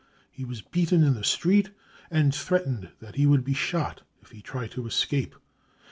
He 0.31 0.43
was 0.43 0.63
beaten 0.63 1.03
in 1.03 1.13
the 1.13 1.23
street, 1.23 1.69
and 2.09 2.33
threatened 2.33 2.89
that 3.01 3.17
he 3.17 3.27
would 3.27 3.43
be 3.43 3.53
shot 3.53 4.01
if 4.23 4.31
he 4.31 4.41
tried 4.41 4.71
to 4.71 4.87
escape. 4.87 5.35